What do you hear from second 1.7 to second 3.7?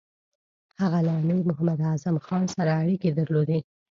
اعظم خان سره اړیکې درلودې.